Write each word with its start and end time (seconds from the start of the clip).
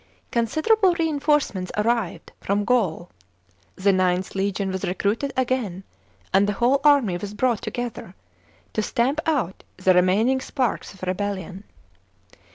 Considerable 0.31 0.95
reinforcements 0.95 1.71
arrived 1.77 2.31
from 2.41 2.65
Gaul; 2.65 3.11
the 3.75 3.91
IXth 3.91 4.33
legion 4.33 4.71
was 4.71 4.83
recruited 4.83 5.31
again; 5.37 5.83
and 6.33 6.47
the 6.47 6.53
whole 6.53 6.81
army 6.83 7.17
was 7.17 7.35
brought 7.35 7.61
together 7.61 8.15
to 8.73 8.81
stamp 8.81 9.19
out 9.27 9.63
the 9.77 9.93
remaining 9.93 10.41
sparks 10.41 10.95
of 10.95 11.03
re 11.03 11.13
bellion. 11.13 11.65